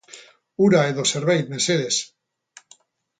[0.67, 1.95] Ura edo zerbait, mesedez.